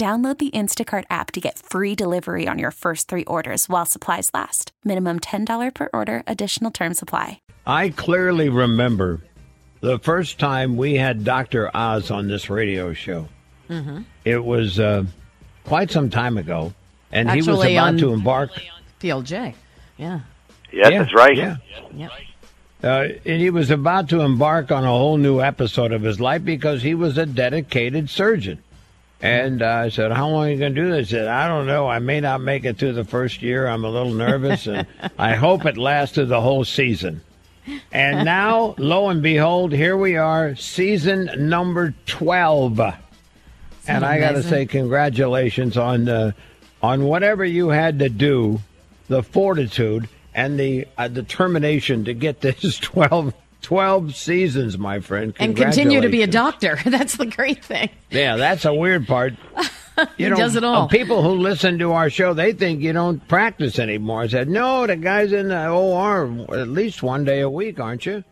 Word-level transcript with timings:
Download 0.00 0.38
the 0.38 0.50
Instacart 0.52 1.04
app 1.10 1.30
to 1.32 1.40
get 1.40 1.58
free 1.58 1.94
delivery 1.94 2.48
on 2.48 2.58
your 2.58 2.70
first 2.70 3.06
three 3.06 3.24
orders 3.24 3.68
while 3.68 3.84
supplies 3.84 4.30
last. 4.32 4.72
Minimum 4.82 5.20
$10 5.20 5.74
per 5.74 5.90
order, 5.92 6.22
additional 6.26 6.70
term 6.70 6.94
supply. 6.94 7.42
I 7.66 7.90
clearly 7.90 8.48
remember 8.48 9.20
the 9.82 9.98
first 9.98 10.38
time 10.38 10.78
we 10.78 10.94
had 10.94 11.22
Dr. 11.22 11.70
Oz 11.76 12.10
on 12.10 12.28
this 12.28 12.48
radio 12.48 12.94
show. 12.94 13.28
Mm-hmm. 13.68 14.04
It 14.24 14.42
was 14.42 14.80
uh, 14.80 15.04
quite 15.64 15.90
some 15.90 16.08
time 16.08 16.38
ago, 16.38 16.72
and 17.12 17.28
Actually, 17.28 17.44
he 17.44 17.50
was 17.50 17.66
about 17.66 17.88
on 17.88 17.98
to 17.98 18.12
embark. 18.14 18.52
PLJ. 19.00 19.52
Yeah. 19.98 20.20
Yes, 20.72 20.92
Yeah, 20.92 21.02
that's 21.02 21.14
right. 21.14 21.36
Yeah. 21.36 21.56
Yep. 21.94 22.10
Uh, 22.82 23.08
and 23.26 23.42
he 23.42 23.50
was 23.50 23.70
about 23.70 24.08
to 24.08 24.22
embark 24.22 24.72
on 24.72 24.82
a 24.82 24.88
whole 24.88 25.18
new 25.18 25.42
episode 25.42 25.92
of 25.92 26.00
his 26.00 26.18
life 26.18 26.42
because 26.42 26.80
he 26.80 26.94
was 26.94 27.18
a 27.18 27.26
dedicated 27.26 28.08
surgeon. 28.08 28.62
And 29.22 29.62
uh, 29.62 29.66
I 29.66 29.88
said, 29.90 30.12
How 30.12 30.28
long 30.28 30.46
are 30.46 30.50
you 30.50 30.58
going 30.58 30.74
to 30.74 30.82
do 30.82 30.90
this? 30.90 31.10
He 31.10 31.16
said, 31.16 31.28
I 31.28 31.46
don't 31.46 31.66
know. 31.66 31.86
I 31.88 31.98
may 31.98 32.20
not 32.20 32.40
make 32.40 32.64
it 32.64 32.78
through 32.78 32.94
the 32.94 33.04
first 33.04 33.42
year. 33.42 33.66
I'm 33.66 33.84
a 33.84 33.90
little 33.90 34.14
nervous, 34.14 34.66
and 34.66 34.86
I 35.18 35.34
hope 35.34 35.66
it 35.66 35.76
lasts 35.76 36.14
through 36.14 36.26
the 36.26 36.40
whole 36.40 36.64
season. 36.64 37.20
And 37.92 38.24
now, 38.24 38.74
lo 38.78 39.08
and 39.08 39.22
behold, 39.22 39.72
here 39.72 39.96
we 39.96 40.16
are, 40.16 40.56
season 40.56 41.30
number 41.48 41.94
12. 42.06 42.80
and 43.86 44.04
I 44.04 44.18
got 44.18 44.32
to 44.32 44.42
say, 44.42 44.66
congratulations 44.66 45.76
on, 45.76 46.08
uh, 46.08 46.32
on 46.82 47.04
whatever 47.04 47.44
you 47.44 47.68
had 47.68 47.98
to 47.98 48.08
do, 48.08 48.60
the 49.08 49.22
fortitude 49.22 50.08
and 50.34 50.58
the 50.58 50.86
uh, 50.96 51.08
determination 51.08 52.04
to 52.06 52.14
get 52.14 52.40
this 52.40 52.78
12, 52.80 53.34
12 53.62 54.14
seasons, 54.14 54.78
my 54.78 55.00
friend. 55.00 55.34
And 55.38 55.56
continue 55.56 56.00
to 56.00 56.08
be 56.08 56.22
a 56.22 56.26
doctor. 56.26 56.78
That's 56.86 57.16
the 57.16 57.26
great 57.26 57.64
thing. 57.64 57.90
Yeah, 58.10 58.36
that's 58.36 58.64
a 58.64 58.74
weird 58.74 59.06
part. 59.06 59.34
You 60.16 60.30
He 60.30 60.34
does 60.34 60.56
it 60.56 60.64
all. 60.64 60.88
People 60.88 61.22
who 61.22 61.32
listen 61.32 61.78
to 61.80 61.92
our 61.92 62.08
show, 62.08 62.32
they 62.32 62.54
think 62.54 62.80
you 62.80 62.94
don't 62.94 63.26
practice 63.28 63.78
anymore. 63.78 64.22
I 64.22 64.28
said, 64.28 64.48
no, 64.48 64.86
the 64.86 64.96
guy's 64.96 65.30
in 65.30 65.48
the 65.48 65.68
OR 65.68 66.24
at 66.52 66.68
least 66.68 67.02
one 67.02 67.24
day 67.24 67.40
a 67.40 67.50
week, 67.50 67.78
aren't 67.78 68.06
you? 68.06 68.24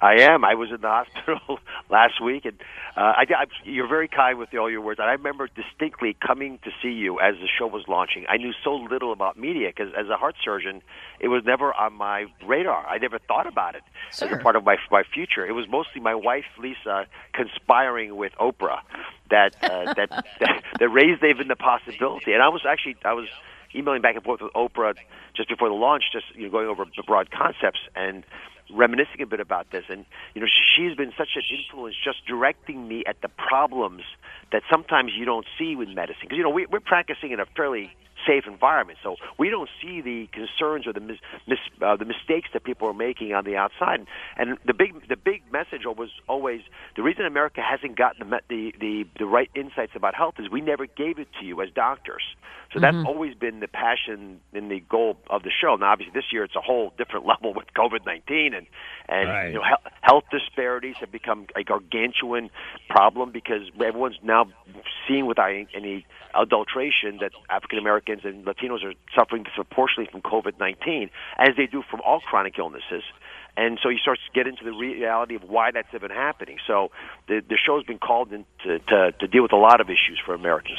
I 0.00 0.22
am. 0.22 0.44
I 0.44 0.54
was 0.54 0.70
in 0.70 0.80
the 0.80 0.88
hospital 1.04 1.58
last 1.90 2.22
week, 2.22 2.44
and 2.44 2.58
uh, 2.96 3.00
I, 3.00 3.24
I, 3.28 3.44
you're 3.64 3.88
very 3.88 4.08
kind 4.08 4.38
with 4.38 4.54
all 4.54 4.70
your 4.70 4.80
words. 4.80 4.98
And 4.98 5.08
I 5.08 5.12
remember 5.12 5.48
distinctly 5.48 6.16
coming 6.26 6.58
to 6.64 6.70
see 6.82 6.90
you 6.90 7.20
as 7.20 7.34
the 7.36 7.48
show 7.58 7.66
was 7.66 7.84
launching. 7.86 8.24
I 8.28 8.36
knew 8.36 8.52
so 8.64 8.74
little 8.74 9.12
about 9.12 9.38
media 9.38 9.68
because, 9.68 9.92
as 9.98 10.08
a 10.08 10.16
heart 10.16 10.36
surgeon, 10.42 10.82
it 11.20 11.28
was 11.28 11.42
never 11.44 11.74
on 11.74 11.92
my 11.94 12.26
radar. 12.46 12.86
I 12.86 12.98
never 12.98 13.18
thought 13.18 13.46
about 13.46 13.74
it 13.74 13.82
as 14.20 14.32
a 14.32 14.38
part 14.38 14.56
of 14.56 14.64
my 14.64 14.76
my 14.90 15.02
future. 15.02 15.46
It 15.46 15.52
was 15.52 15.66
mostly 15.68 16.00
my 16.00 16.14
wife 16.14 16.46
Lisa 16.58 17.06
conspiring 17.32 18.16
with 18.16 18.32
Oprah 18.40 18.80
that 19.30 19.54
uh, 19.62 19.94
that, 19.96 20.10
that 20.40 20.62
that 20.78 20.88
raised 20.88 21.22
even 21.22 21.48
the 21.48 21.56
possibility. 21.56 22.32
And 22.32 22.42
I 22.42 22.48
was 22.48 22.62
actually 22.66 22.96
I 23.04 23.12
was 23.12 23.28
emailing 23.74 24.02
back 24.02 24.16
and 24.16 24.24
forth 24.24 24.40
with 24.40 24.52
Oprah 24.54 24.94
just 25.36 25.48
before 25.48 25.68
the 25.68 25.74
launch, 25.74 26.04
just 26.12 26.26
you 26.34 26.44
know, 26.44 26.50
going 26.50 26.66
over 26.66 26.84
the 26.96 27.02
broad 27.02 27.30
concepts 27.30 27.80
and 27.94 28.24
reminiscing 28.72 29.20
a 29.22 29.26
bit 29.26 29.40
about 29.40 29.70
this. 29.70 29.84
And 29.88 30.04
you 30.34 30.40
know, 30.40 30.46
she's 30.48 30.96
been 30.96 31.12
such 31.16 31.30
an 31.36 31.42
influence, 31.50 31.96
just 32.02 32.26
directing 32.26 32.88
me 32.88 33.04
at 33.06 33.20
the 33.22 33.28
problems 33.28 34.02
that 34.52 34.62
sometimes 34.70 35.12
you 35.16 35.24
don't 35.24 35.46
see 35.58 35.76
with 35.76 35.88
medicine. 35.88 36.22
Because 36.22 36.38
you 36.38 36.44
know, 36.44 36.50
we, 36.50 36.66
we're 36.66 36.80
practicing 36.80 37.32
in 37.32 37.40
a 37.40 37.46
fairly 37.56 37.90
safe 38.26 38.44
environment, 38.46 38.98
so 39.02 39.16
we 39.38 39.50
don't 39.50 39.68
see 39.82 40.00
the 40.00 40.28
concerns 40.32 40.86
or 40.86 40.92
the 40.92 41.00
mis, 41.00 41.18
mis, 41.46 41.58
uh, 41.82 41.96
the 41.96 42.04
mistakes 42.04 42.48
that 42.52 42.64
people 42.64 42.88
are 42.88 42.94
making 42.94 43.32
on 43.32 43.44
the 43.44 43.56
outside. 43.56 44.04
And 44.36 44.58
the 44.66 44.74
big 44.74 45.08
the 45.08 45.16
big 45.16 45.42
message 45.52 45.82
was 45.84 46.10
always 46.28 46.60
the 46.96 47.02
reason 47.02 47.24
America 47.26 47.60
hasn't 47.62 47.96
gotten 47.96 48.28
the 48.30 48.40
the 48.48 48.72
the, 48.80 49.04
the 49.18 49.26
right 49.26 49.50
insights 49.54 49.92
about 49.94 50.14
health 50.14 50.34
is 50.38 50.50
we 50.50 50.60
never 50.60 50.86
gave 50.86 51.18
it 51.18 51.28
to 51.40 51.46
you 51.46 51.60
as 51.62 51.68
doctors. 51.74 52.22
So 52.72 52.78
that's 52.78 52.96
always 53.04 53.34
been 53.34 53.58
the 53.58 53.66
passion 53.66 54.40
and 54.52 54.70
the 54.70 54.78
goal 54.78 55.16
of 55.28 55.42
the 55.42 55.50
show. 55.50 55.74
Now, 55.74 55.90
obviously, 55.90 56.12
this 56.14 56.26
year 56.32 56.44
it's 56.44 56.54
a 56.54 56.60
whole 56.60 56.92
different 56.96 57.26
level 57.32 57.52
with 57.52 57.66
COVID 57.76 58.06
nineteen, 58.06 58.54
and 58.54 58.66
and 59.08 59.28
Right. 59.28 59.48
you 59.48 59.54
know 59.54 59.62
he- 59.64 59.90
health 60.02 60.24
disparities 60.30 60.96
have 61.00 61.10
become 61.10 61.46
a 61.56 61.64
gargantuan 61.64 62.50
problem 62.88 63.32
because 63.32 63.62
everyone's 63.74 64.18
now 64.22 64.46
seeing 65.08 65.26
without 65.26 65.50
any 65.74 66.06
adulteration 66.34 67.18
that 67.20 67.32
African 67.48 67.78
And 68.10 68.44
Latinos 68.44 68.84
are 68.84 68.94
suffering 69.14 69.42
disproportionately 69.44 70.10
from 70.10 70.22
COVID 70.22 70.58
nineteen, 70.58 71.10
as 71.38 71.50
they 71.56 71.66
do 71.66 71.82
from 71.90 72.00
all 72.00 72.20
chronic 72.20 72.58
illnesses. 72.58 73.04
And 73.56 73.78
so 73.82 73.88
you 73.88 73.98
start 73.98 74.18
to 74.24 74.32
get 74.32 74.46
into 74.46 74.64
the 74.64 74.72
reality 74.72 75.34
of 75.34 75.42
why 75.42 75.70
that's 75.72 75.92
even 75.92 76.10
happening. 76.10 76.58
So 76.66 76.90
the 77.28 77.42
the 77.46 77.56
show's 77.56 77.84
been 77.84 77.98
called 77.98 78.32
in 78.32 78.44
to, 78.64 78.78
to, 78.78 79.12
to 79.12 79.26
deal 79.26 79.42
with 79.42 79.52
a 79.52 79.56
lot 79.56 79.80
of 79.80 79.88
issues 79.90 80.20
for 80.24 80.34
Americans. 80.34 80.78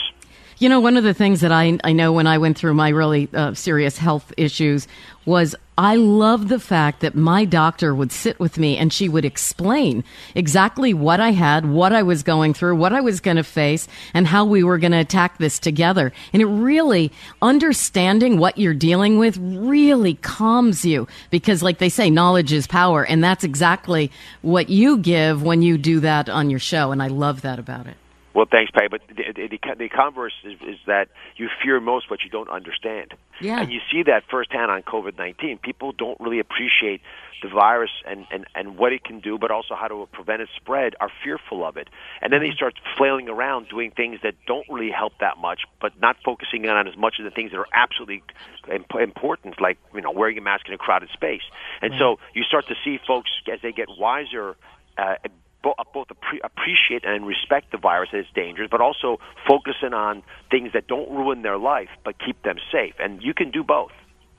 You 0.58 0.70
know, 0.70 0.80
one 0.80 0.96
of 0.96 1.04
the 1.04 1.14
things 1.14 1.42
that 1.42 1.52
I, 1.52 1.80
I 1.84 1.92
know 1.92 2.14
when 2.14 2.28
I 2.28 2.38
went 2.38 2.56
through 2.56 2.76
my 2.76 2.90
really 2.90 3.28
uh, 3.34 3.56
serious 3.56 3.98
health 3.98 4.32
issues 4.38 4.88
was 5.26 5.56
I 5.82 5.96
love 5.96 6.48
the 6.48 6.60
fact 6.60 7.00
that 7.00 7.16
my 7.16 7.44
doctor 7.44 7.96
would 7.96 8.12
sit 8.12 8.40
with 8.40 8.60
me 8.60 8.78
and 8.78 8.94
she 8.94 9.10
would 9.10 9.26
explain 9.26 10.04
exactly 10.36 10.94
what 10.94 11.20
I 11.20 11.32
had, 11.32 11.66
what 11.66 11.92
I 11.92 12.04
was 12.04 12.22
going 12.22 12.54
through, 12.54 12.76
what 12.76 12.94
I 12.94 13.02
was 13.02 13.20
going 13.20 13.38
to 13.38 13.44
face, 13.44 13.88
and 14.14 14.28
how 14.28 14.46
we 14.46 14.64
were 14.64 14.78
going 14.78 14.92
to 14.92 15.00
attack 15.00 15.40
this 15.40 15.58
together. 15.58 16.14
And 16.34 16.42
it 16.44 16.46
really, 16.46 17.12
understanding 17.42 18.38
what 18.38 18.60
you're 18.60 18.76
dealing 18.76 19.18
with 19.18 19.40
really 19.40 20.14
calms 20.14 20.86
you 20.86 21.08
because, 21.32 21.64
like 21.64 21.80
they 21.80 21.90
say, 21.90 22.12
knowledge 22.12 22.54
is 22.54 22.68
power. 22.68 23.04
And 23.04 23.24
that's 23.24 23.44
exactly 23.44 24.12
what 24.44 24.70
you 24.70 25.00
give 25.00 25.42
when 25.42 25.64
you 25.64 25.80
do 25.80 26.00
that 26.02 26.30
on 26.30 26.52
your 26.52 26.60
show. 26.60 26.92
And 26.92 27.02
I 27.02 27.08
love 27.08 27.42
that 27.42 27.58
about 27.58 27.88
it. 27.88 27.98
Well, 28.36 28.46
thanks, 28.50 28.72
Patty. 28.72 28.88
But 28.88 29.02
the, 29.08 29.16
the, 29.34 29.48
the, 29.48 29.76
the 29.76 29.90
converse 29.90 30.34
is, 30.44 30.54
is 30.62 30.78
that 30.86 31.10
you 31.38 31.50
fear 31.64 31.80
most 31.80 32.12
what 32.12 32.24
you 32.24 32.30
don't 32.30 32.50
understand. 32.50 33.16
Yeah. 33.42 33.62
And 33.62 33.72
you 33.72 33.80
see 33.92 34.04
that 34.04 34.24
firsthand 34.30 34.72
on 34.72 34.84
COVID 34.84 35.18
19. 35.18 35.60
People 35.60 35.92
don't 35.92 36.20
really 36.20 36.40
appreciate 36.40 37.02
the 37.42 37.50
virus 37.50 37.90
and, 38.06 38.26
and, 38.32 38.46
and 38.54 38.78
what 38.78 38.94
it 38.94 39.04
can 39.04 39.20
do, 39.20 39.38
but 39.38 39.52
also 39.52 39.76
how 39.76 39.88
to 39.88 40.08
prevent 40.12 40.42
its 40.42 40.52
spread, 40.56 40.96
are 41.00 41.10
fearful 41.24 41.66
of 41.66 41.76
it. 41.76 41.90
And 42.22 42.32
then 42.32 42.42
they 42.42 42.52
start 42.52 42.76
flailing 42.98 43.30
around 43.30 43.68
doing 43.68 43.92
things 43.92 44.20
that 44.24 44.36
don't 44.46 44.66
really 44.70 44.92
help 44.92 45.14
that 45.20 45.38
much, 45.40 45.62
but 45.82 46.00
not 46.00 46.18
focusing 46.24 46.68
on 46.68 46.88
as 46.88 46.96
much 46.96 47.16
of 47.20 47.26
the 47.26 47.32
things 47.32 47.52
that 47.52 47.58
are 47.58 47.68
absolutely 47.74 48.24
imp- 48.72 48.96
important, 49.02 49.60
like 49.60 49.78
you 49.94 50.02
know 50.02 50.12
wearing 50.12 50.38
a 50.38 50.42
mask 50.42 50.68
in 50.68 50.74
a 50.74 50.78
crowded 50.78 51.10
space. 51.10 51.42
And 51.82 51.94
so 51.98 52.20
you 52.34 52.44
start 52.44 52.68
to 52.68 52.76
see 52.84 53.00
folks 53.06 53.32
as 53.52 53.60
they 53.62 53.72
get 53.72 53.88
wiser. 53.98 54.56
Uh, 54.98 55.16
bo- 55.64 55.76
uh, 55.78 55.84
both 55.94 56.08
appre- 56.08 56.40
appreciate 56.44 57.04
and 57.06 57.26
respect 57.26 57.72
the 57.72 57.78
virus 57.78 58.10
and 58.12 58.22
its 58.22 58.30
dangers, 58.34 58.68
but 58.70 58.82
also 58.82 59.20
focusing 59.48 59.94
on 59.94 60.24
things 60.50 60.72
that 60.74 60.88
don't 60.88 61.10
ruin 61.12 61.42
their 61.42 61.58
life 61.58 61.90
but 62.04 62.16
keep 62.20 62.42
them 62.44 62.58
safe. 62.72 62.94
And 63.00 63.22
you 63.22 63.34
can 63.34 63.52
do 63.52 63.64
both. 63.64 63.92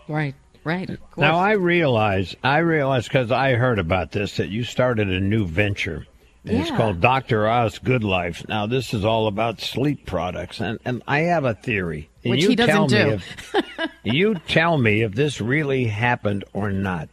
Right, 0.09 0.35
right. 0.65 0.91
Now 1.17 1.39
I 1.39 1.53
realize, 1.53 2.35
I 2.43 2.59
realize 2.59 3.05
because 3.09 3.31
I 3.31 3.55
heard 3.55 3.79
about 3.79 4.13
this 4.13 4.37
that 4.37 4.49
you 4.49 4.65
started 4.65 5.09
a 5.09 5.21
new 5.21 5.47
venture. 5.47 6.07
And 6.45 6.59
It's 6.59 6.73
called 6.73 7.01
Dr. 7.01 7.47
Oz 7.49 7.79
Good 7.79 8.03
Life. 8.03 8.45
Now 8.49 8.67
this 8.67 8.93
is 8.95 9.05
all 9.05 9.29
about 9.29 9.61
sleep 9.61 10.07
products, 10.07 10.61
and 10.61 10.81
and 10.85 11.01
I 11.07 11.21
have 11.21 11.45
a 11.45 11.55
theory. 11.55 12.09
And 12.25 12.33
Which 12.33 12.43
you 12.43 12.49
he 12.49 12.57
doesn't 12.57 12.75
tell 12.75 12.87
do. 12.89 13.07
Me 13.07 13.13
if, 13.13 13.91
you 14.03 14.35
tell 14.49 14.77
me 14.77 15.03
if 15.03 15.13
this 15.15 15.41
really 15.41 15.85
happened 15.85 16.43
or 16.53 16.73
not. 16.73 17.09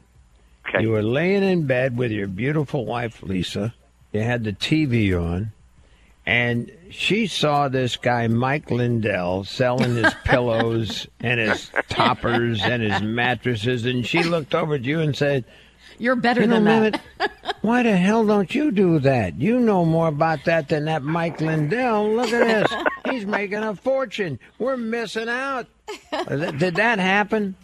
Okay. 0.67 0.81
You 0.81 0.89
were 0.91 1.03
laying 1.03 1.43
in 1.43 1.67
bed 1.67 1.95
with 1.95 2.11
your 2.11 2.27
beautiful 2.27 2.85
wife 2.85 3.21
Lisa. 3.21 3.73
You 4.11 4.21
had 4.21 4.43
the 4.43 4.53
TV 4.53 5.13
on, 5.19 5.51
and 6.25 6.71
she 6.89 7.27
saw 7.27 7.67
this 7.67 7.95
guy 7.97 8.27
Mike 8.27 8.71
Lindell 8.71 9.43
selling 9.43 9.95
his 9.95 10.13
pillows 10.25 11.07
and 11.19 11.39
his 11.39 11.69
toppers 11.89 12.61
and 12.63 12.81
his 12.81 13.01
mattresses, 13.01 13.85
and 13.85 14.05
she 14.05 14.23
looked 14.23 14.55
over 14.55 14.75
at 14.75 14.83
you 14.83 14.99
and 14.99 15.15
said, 15.15 15.45
You're 15.99 16.15
better 16.15 16.41
"You 16.41 16.47
know, 16.47 16.55
than 16.63 16.91
that. 16.91 17.01
Mehmet, 17.19 17.31
why 17.61 17.83
the 17.83 17.95
hell 17.95 18.25
don't 18.25 18.53
you 18.53 18.71
do 18.71 18.99
that? 18.99 19.35
You 19.39 19.59
know 19.59 19.85
more 19.85 20.07
about 20.07 20.45
that 20.45 20.69
than 20.69 20.85
that 20.85 21.03
Mike 21.03 21.39
Lindell. 21.41 22.11
Look 22.15 22.31
at 22.31 22.67
this; 22.69 22.83
he's 23.11 23.25
making 23.25 23.59
a 23.63 23.75
fortune. 23.75 24.39
We're 24.57 24.77
missing 24.77 25.29
out." 25.29 25.67
Uh, 26.11 26.51
did 26.51 26.75
that 26.75 26.99
happen? 26.99 27.55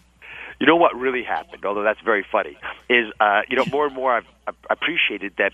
You 0.59 0.67
know 0.67 0.75
what 0.77 0.95
really 0.95 1.23
happened, 1.23 1.65
although 1.65 1.83
that's 1.83 1.99
very 2.01 2.25
funny, 2.31 2.57
is 2.89 3.11
uh, 3.19 3.41
you 3.49 3.57
know 3.57 3.65
more 3.65 3.85
and 3.85 3.95
more 3.95 4.13
I've, 4.13 4.25
I've 4.47 4.55
appreciated 4.69 5.33
that 5.37 5.51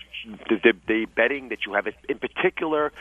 the, 0.48 0.56
the, 0.56 0.72
the 0.86 1.04
bedding 1.06 1.48
that 1.48 1.66
you 1.66 1.72
have, 1.72 1.88
in 2.08 2.18
particular, 2.18 2.92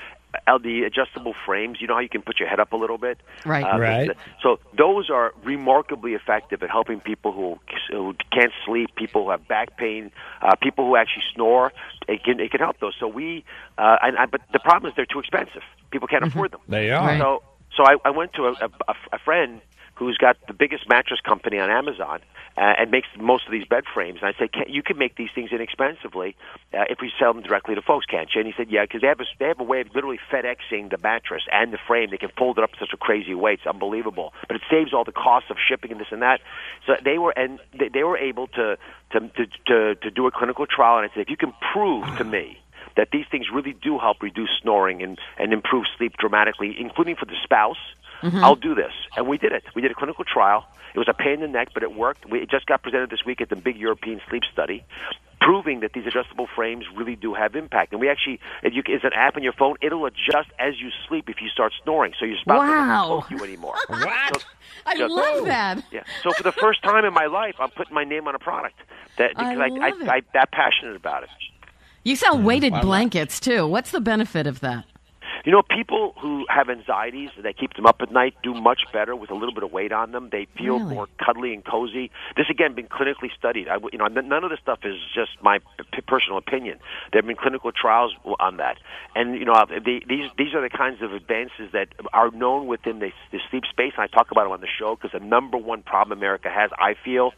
uh, 0.48 0.58
the 0.58 0.84
adjustable 0.84 1.36
frames. 1.46 1.80
You 1.80 1.88
know 1.88 1.94
how 1.94 2.00
you 2.00 2.10
can 2.10 2.22
put 2.24 2.40
your 2.40 2.50
head 2.50 2.60
up 2.60 2.74
a 2.74 2.78
little 2.78 2.98
bit, 2.98 3.20
Right. 3.46 3.64
Uh, 3.64 3.78
Right. 3.78 4.10
So 4.42 4.60
those 4.76 5.10
are 5.10 5.34
remarkably 5.44 6.14
effective 6.14 6.64
at 6.64 6.70
helping 6.70 7.02
people 7.02 7.32
who, 7.34 7.60
who 7.92 8.16
can't 8.32 8.52
sleep, 8.66 8.96
people 8.96 9.26
who 9.26 9.30
have 9.32 9.48
back 9.48 9.78
pain, 9.78 10.12
uh, 10.42 10.56
people 10.56 10.86
who 10.86 10.96
actually 10.96 11.24
snore. 11.36 11.72
It 12.08 12.24
can 12.24 12.40
it 12.40 12.50
can 12.52 12.62
help 12.62 12.80
those. 12.80 12.96
So 13.00 13.08
we, 13.08 13.44
uh, 13.78 13.98
and 14.02 14.18
I, 14.18 14.26
but 14.26 14.42
the 14.54 14.60
problem 14.60 14.90
is 14.90 14.96
they're 14.96 15.06
too 15.06 15.20
expensive. 15.20 15.64
People 15.92 16.08
can't 16.08 16.24
afford 16.26 16.52
them. 16.52 16.62
They 16.68 16.90
are. 16.90 17.06
Right. 17.06 17.20
So, 17.22 17.44
so 17.76 17.84
I, 17.84 17.96
I 18.06 18.10
went 18.10 18.34
to 18.34 18.48
a, 18.48 18.52
a, 18.88 18.96
a 19.14 19.20
friend 19.20 19.62
who's 20.02 20.18
got 20.18 20.36
the 20.48 20.54
biggest 20.54 20.90
mattress 20.90 21.20
company 21.22 21.60
on 21.60 21.70
Amazon 21.70 22.20
uh, 22.58 22.74
and 22.80 22.90
makes 22.90 23.08
most 23.20 23.46
of 23.46 23.52
these 23.52 23.66
bed 23.66 23.84
frames. 23.94 24.18
And 24.22 24.34
I 24.34 24.38
said, 24.38 24.50
you 24.68 24.82
can 24.82 24.98
make 24.98 25.16
these 25.16 25.30
things 25.36 25.52
inexpensively 25.52 26.36
uh, 26.74 26.86
if 26.90 26.98
we 27.02 27.12
sell 27.20 27.34
them 27.34 27.44
directly 27.44 27.76
to 27.76 27.84
folks, 27.84 28.08
can't 28.08 28.28
you? 28.34 28.42
And 28.42 28.48
he 28.48 28.54
said, 28.58 28.72
yeah, 28.72 28.82
because 28.84 29.02
they 29.02 29.08
have 29.08 29.20
a, 29.20 29.26
they 29.38 29.46
have 29.46 29.60
a 29.60 29.64
way 29.64 29.82
of 29.82 29.94
literally 29.94 30.20
FedExing 30.32 30.90
the 30.90 30.98
mattress 30.98 31.44
and 31.52 31.72
the 31.72 31.78
frame. 31.88 32.10
They 32.10 32.18
can 32.18 32.32
fold 32.36 32.58
it 32.58 32.64
up 32.64 32.72
such 32.80 32.94
a 32.94 32.98
crazy 32.98 33.36
weight. 33.36 33.60
It's 33.60 33.68
unbelievable. 33.68 34.34
But 34.48 34.56
it 34.56 34.64
saves 34.72 34.92
all 34.92 35.04
the 35.04 35.12
costs 35.12 35.52
of 35.52 35.58
shipping 35.70 35.92
and 35.92 36.00
this 36.00 36.08
and 36.10 36.24
that. 36.24 36.42
So 36.88 36.94
they 37.06 37.20
were 37.20 37.34
and 37.38 37.60
they, 37.78 37.90
they 37.90 38.04
were 38.04 38.18
able 38.18 38.48
to 38.48 38.78
to, 39.12 39.20
to 39.20 39.46
to 39.68 39.96
to 39.96 40.10
do 40.10 40.26
a 40.26 40.32
clinical 40.32 40.66
trial. 40.66 40.98
And 40.98 41.08
I 41.08 41.14
said, 41.14 41.22
if 41.22 41.30
you 41.30 41.38
can 41.38 41.54
prove 41.72 42.08
to 42.18 42.24
me 42.24 42.58
that 42.98 43.10
these 43.12 43.26
things 43.30 43.46
really 43.54 43.74
do 43.74 44.00
help 44.00 44.22
reduce 44.22 44.50
snoring 44.62 45.04
and, 45.04 45.20
and 45.38 45.54
improve 45.54 45.86
sleep 45.96 46.14
dramatically, 46.18 46.76
including 46.80 47.16
for 47.16 47.26
the 47.26 47.38
spouse. 47.44 47.78
Mm-hmm. 48.22 48.44
I'll 48.44 48.56
do 48.56 48.76
this. 48.76 48.92
And 49.16 49.28
we 49.28 49.38
did 49.38 49.52
it. 49.52 49.64
We 49.76 49.82
did 49.82 49.92
a 49.92 49.96
clinical 49.96 50.24
trial. 50.24 50.66
It 50.94 51.00
was 51.00 51.08
a 51.08 51.14
pain 51.14 51.36
in 51.36 51.40
the 51.42 51.48
neck, 51.48 51.70
but 51.74 51.84
it 51.84 51.96
worked. 51.96 52.30
We, 52.30 52.40
it 52.42 52.50
just 52.50 52.66
got 52.66 52.84
presented 52.84 53.10
this 53.10 53.26
week 53.26 53.42
at 53.42 53.50
the 53.50 53.56
big 53.56 53.78
European 53.78 54.20
sleep 54.30 54.44
study, 54.52 54.84
proving 55.40 55.80
that 55.80 55.94
these 55.94 56.06
adjustable 56.06 56.48
frames 56.54 56.86
really 56.96 57.16
do 57.16 57.34
have 57.34 57.56
impact. 57.56 57.94
And 57.94 58.02
we 58.02 58.10
actually, 58.10 58.40
if 58.62 58.74
you, 58.74 58.84
it's 58.86 59.04
an 59.04 59.14
app 59.16 59.38
on 59.38 59.44
your 59.44 59.54
phone. 59.54 59.76
It'll 59.82 60.06
adjust 60.06 60.50
as 60.60 60.80
you 60.80 60.90
sleep 61.08 61.30
if 61.30 61.42
you 61.42 61.48
start 61.50 61.72
snoring, 61.84 62.14
so 62.20 62.26
your 62.26 62.38
spouse 62.38 62.60
Wow. 62.60 62.68
doesn't 62.68 63.22
poke 63.22 63.32
you 63.32 63.46
anymore. 63.46 63.76
What? 63.88 64.46
I 64.86 64.98
Just- 64.98 65.14
love 65.14 65.46
that. 65.46 65.84
Yeah. 65.92 66.04
So 66.24 66.32
for 66.32 66.44
the 66.44 66.52
first 66.52 66.84
time 66.84 67.06
in 67.06 67.14
my 67.14 67.28
life, 67.28 67.56
I'm 67.60 67.70
putting 67.70 67.94
my 67.94 68.04
name 68.04 68.28
on 68.28 68.36
a 68.36 68.40
product 68.40 68.76
that 69.18 69.32
I 69.36 69.54
because 69.54 69.60
I, 69.60 69.68
love 69.68 69.82
I, 69.82 69.88
it. 69.88 70.10
I, 70.10 70.22
that 70.34 70.52
passionate 70.52 70.96
about 70.96 71.24
it. 71.24 71.30
You 72.04 72.16
sell 72.16 72.36
mm-hmm. 72.36 72.46
weighted 72.46 72.74
blankets 72.82 73.40
too. 73.40 73.68
What's 73.68 73.92
the 73.92 74.02
benefit 74.02 74.48
of 74.48 74.60
that? 74.62 74.86
You 75.46 75.52
know, 75.52 75.64
people 75.64 76.14
who 76.22 76.46
have 76.50 76.70
anxieties 76.70 77.30
that 77.42 77.58
keep 77.58 77.74
them 77.74 77.86
up 77.86 77.98
at 78.02 78.12
night 78.12 78.36
do 78.44 78.54
much 78.54 78.82
better 78.94 79.16
with 79.16 79.32
a 79.32 79.34
little 79.34 79.54
bit 79.54 79.64
of 79.64 79.72
weight 79.72 79.92
on 79.92 80.12
them. 80.12 80.30
They 80.32 80.46
feel 80.58 80.80
Really? 80.80 80.96
more 80.96 81.08
cuddly 81.24 81.54
and 81.54 81.66
cozy. 81.66 82.12
This 82.38 82.46
again 82.50 82.76
been 82.76 82.88
clinically 82.88 83.34
studied. 83.38 83.68
I, 83.68 83.78
you 83.92 83.98
know, 83.98 84.08
none 84.08 84.44
of 84.44 84.52
this 84.52 84.60
stuff 84.60 84.80
is 84.84 84.98
just 85.16 85.32
my 85.42 85.60
p- 85.92 86.02
personal 86.02 86.38
opinion. 86.38 86.80
There 87.12 87.22
have 87.22 87.28
been 87.28 87.36
clinical 87.38 87.72
trials 87.72 88.14
on 88.40 88.58
that, 88.58 88.78
and 89.16 89.36
you 89.36 89.46
know, 89.46 89.54
uh, 89.54 89.66
the, 89.66 90.04
these 90.08 90.30
these 90.38 90.54
are 90.54 90.62
the 90.62 90.70
kinds 90.70 91.02
of 91.02 91.14
advances 91.14 91.72
that 91.74 91.88
are 92.14 92.30
known 92.32 92.68
within 92.68 93.00
the, 93.00 93.12
the 93.32 93.40
sleep 93.50 93.64
space. 93.70 93.94
And 93.98 94.04
I 94.04 94.08
talk 94.08 94.32
about 94.32 94.44
them 94.44 94.52
on 94.52 94.62
the 94.62 94.68
show 94.68 94.96
because 94.96 95.12
the 95.20 95.26
number 95.26 95.58
one 95.58 95.82
problem 95.82 96.18
America 96.18 96.50
has, 96.50 96.70
I 96.78 96.94
feel, 97.04 97.32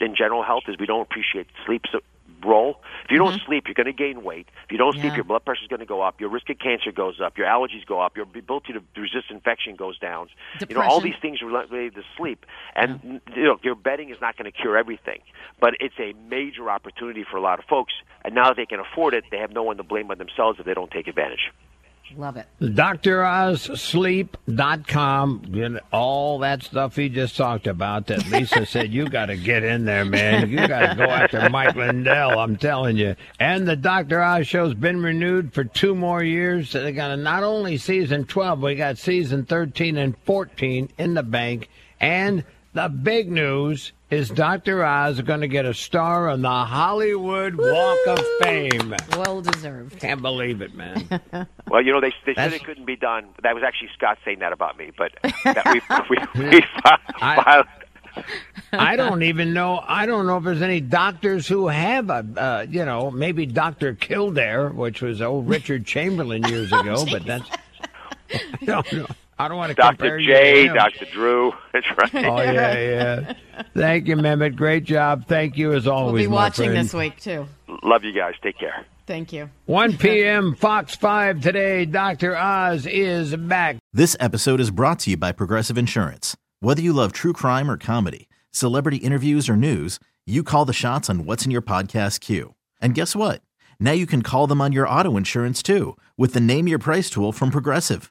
in 0.00 0.14
general 0.14 0.42
health, 0.42 0.64
is 0.68 0.76
we 0.78 0.86
don't 0.86 1.00
appreciate 1.02 1.46
sleep. 1.64 1.82
So, 1.90 2.00
role. 2.46 2.80
If 3.04 3.10
you 3.10 3.18
don't 3.18 3.40
sleep, 3.46 3.64
you're 3.66 3.74
going 3.74 3.86
to 3.86 3.92
gain 3.92 4.22
weight. 4.22 4.48
If 4.64 4.72
you 4.72 4.78
don't 4.78 4.92
sleep, 4.92 5.06
Mm-hmm. 5.06 5.16
Your 5.16 5.24
blood 5.24 5.44
pressure's 5.44 5.68
going 5.68 5.80
to 5.80 5.86
go 5.86 6.02
up. 6.02 6.20
Your 6.20 6.28
risk 6.28 6.50
of 6.50 6.58
cancer 6.58 6.92
goes 6.92 7.20
up. 7.20 7.38
Your 7.38 7.46
allergies 7.46 7.86
go 7.86 8.00
up. 8.00 8.16
Your 8.16 8.26
ability 8.26 8.72
to 8.72 8.82
resist 9.00 9.30
infection 9.30 9.76
goes 9.76 9.98
down. 9.98 10.28
You 10.68 10.74
know, 10.74 10.82
all 10.82 11.00
these 11.00 11.14
things 11.22 11.40
related 11.42 11.94
to 11.94 12.02
sleep. 12.16 12.44
And 12.74 13.20
you 13.34 13.44
know, 13.44 13.58
your 13.62 13.74
bedding 13.74 14.10
is 14.10 14.20
not 14.20 14.36
going 14.36 14.50
to 14.50 14.56
cure 14.56 14.76
everything, 14.76 15.20
but 15.60 15.74
it's 15.80 15.94
a 15.98 16.12
major 16.28 16.68
opportunity 16.70 17.24
for 17.28 17.36
a 17.36 17.40
lot 17.40 17.58
of 17.58 17.64
folks. 17.66 17.94
And 18.24 18.34
now 18.34 18.48
that 18.48 18.56
they 18.56 18.66
can 18.66 18.80
afford 18.80 19.14
it, 19.14 19.24
they 19.30 19.38
have 19.38 19.52
no 19.52 19.62
one 19.62 19.76
to 19.76 19.82
blame 19.82 20.08
but 20.08 20.18
themselves 20.18 20.58
if 20.58 20.66
they 20.66 20.74
don't 20.74 20.90
take 20.90 21.06
advantage. 21.06 21.52
Love 22.14 22.36
it. 22.36 22.46
DrOzSleep.com, 22.60 25.42
get 25.52 25.72
all 25.92 26.38
that 26.38 26.62
stuff 26.62 26.96
he 26.96 27.08
just 27.08 27.36
talked 27.36 27.66
about 27.66 28.06
that 28.06 28.30
Lisa 28.30 28.64
said, 28.66 28.92
you 28.92 29.08
got 29.08 29.26
to 29.26 29.36
get 29.36 29.64
in 29.64 29.84
there, 29.84 30.04
man. 30.04 30.48
You 30.48 30.68
got 30.68 30.90
to 30.90 30.94
go 30.94 31.04
after 31.04 31.48
Mike 31.50 31.74
Lindell, 31.74 32.38
I'm 32.38 32.56
telling 32.56 32.96
you. 32.96 33.16
And 33.40 33.66
the 33.66 33.76
Dr. 33.76 34.22
Oz 34.22 34.46
show's 34.46 34.74
been 34.74 35.02
renewed 35.02 35.52
for 35.52 35.64
two 35.64 35.94
more 35.94 36.22
years. 36.22 36.70
So 36.70 36.82
they 36.82 36.92
got 36.92 37.10
a, 37.10 37.16
not 37.16 37.42
only 37.42 37.76
season 37.76 38.24
12, 38.24 38.60
we 38.60 38.74
got 38.76 38.98
season 38.98 39.44
13 39.44 39.96
and 39.96 40.16
14 40.24 40.90
in 40.98 41.14
the 41.14 41.22
bank. 41.22 41.68
And 42.00 42.44
the 42.76 42.88
big 42.88 43.30
news 43.30 43.92
is 44.10 44.28
Dr. 44.28 44.84
Oz 44.84 45.16
is 45.16 45.22
going 45.22 45.40
to 45.40 45.48
get 45.48 45.64
a 45.64 45.72
star 45.74 46.28
on 46.28 46.42
the 46.42 46.48
Hollywood 46.48 47.54
Walk 47.56 47.98
of 48.06 48.24
Fame. 48.40 48.94
Well 49.16 49.40
deserved. 49.40 49.98
Can't 49.98 50.22
believe 50.22 50.60
it, 50.62 50.74
man. 50.74 51.08
Well, 51.68 51.82
you 51.84 51.92
know, 51.92 52.00
they, 52.00 52.14
they 52.24 52.34
said 52.34 52.52
it 52.52 52.64
couldn't 52.64 52.86
be 52.86 52.94
done. 52.94 53.26
That 53.42 53.52
was 53.52 53.64
actually 53.66 53.88
Scott 53.98 54.18
saying 54.24 54.38
that 54.38 54.52
about 54.52 54.78
me, 54.78 54.92
but 54.96 55.10
that 55.44 55.66
we, 55.66 55.80
we, 56.08 56.48
we 56.50 56.62
I- 57.20 57.42
filed. 57.42 57.66
I 58.72 58.94
don't 58.94 59.24
even 59.24 59.52
know. 59.52 59.82
I 59.84 60.06
don't 60.06 60.26
know 60.28 60.36
if 60.38 60.44
there's 60.44 60.62
any 60.62 60.80
doctors 60.80 61.46
who 61.48 61.66
have 61.66 62.08
a, 62.08 62.24
uh, 62.36 62.66
you 62.70 62.84
know, 62.84 63.10
maybe 63.10 63.46
Doctor 63.46 63.94
Kildare, 63.94 64.70
which 64.70 65.02
was 65.02 65.20
old 65.20 65.48
Richard 65.48 65.84
Chamberlain 65.86 66.44
years 66.44 66.72
ago, 66.72 67.04
but 67.10 67.26
that's. 67.26 67.50
I 68.32 68.64
don't 68.64 68.92
know. 68.92 69.06
I 69.38 69.48
don't 69.48 69.58
want 69.58 69.70
to 69.70 69.74
compare 69.74 70.10
Dr. 70.10 70.18
you 70.20 70.32
J, 70.32 70.62
to 70.64 70.68
him. 70.70 70.74
Dr. 70.76 71.04
Drew. 71.06 71.52
That's 71.72 71.86
right. 71.96 72.14
Oh 72.14 72.40
yeah, 72.40 72.78
yeah. 72.78 73.32
Thank 73.74 74.08
you, 74.08 74.16
Mehmet. 74.16 74.56
Great 74.56 74.84
job. 74.84 75.26
Thank 75.26 75.56
you 75.58 75.72
as 75.74 75.86
always. 75.86 76.12
We'll 76.12 76.22
be 76.22 76.26
watching 76.26 76.70
friend. 76.70 76.84
this 76.86 76.94
week 76.94 77.20
too. 77.20 77.46
Love 77.82 78.04
you 78.04 78.12
guys. 78.12 78.34
Take 78.42 78.58
care. 78.58 78.86
Thank 79.06 79.32
you. 79.32 79.50
1 79.66 79.96
p.m. 79.98 80.54
Fox 80.56 80.96
5 80.96 81.40
today. 81.40 81.84
Dr. 81.84 82.36
Oz 82.36 82.86
is 82.86 83.36
back. 83.36 83.76
This 83.92 84.16
episode 84.18 84.58
is 84.60 84.70
brought 84.70 84.98
to 85.00 85.10
you 85.10 85.16
by 85.16 85.32
Progressive 85.32 85.78
Insurance. 85.78 86.36
Whether 86.60 86.82
you 86.82 86.92
love 86.92 87.12
true 87.12 87.32
crime 87.32 87.70
or 87.70 87.76
comedy, 87.76 88.28
celebrity 88.50 88.96
interviews 88.96 89.48
or 89.48 89.56
news, 89.56 90.00
you 90.26 90.42
call 90.42 90.64
the 90.64 90.72
shots 90.72 91.08
on 91.08 91.24
what's 91.24 91.44
in 91.44 91.50
your 91.52 91.62
podcast 91.62 92.18
queue. 92.20 92.54
And 92.80 92.94
guess 92.94 93.14
what? 93.14 93.42
Now 93.78 93.92
you 93.92 94.06
can 94.06 94.22
call 94.22 94.46
them 94.48 94.60
on 94.60 94.72
your 94.72 94.88
auto 94.88 95.16
insurance 95.16 95.62
too 95.62 95.96
with 96.16 96.32
the 96.32 96.40
Name 96.40 96.66
Your 96.66 96.78
Price 96.80 97.08
tool 97.08 97.30
from 97.32 97.50
Progressive. 97.50 98.10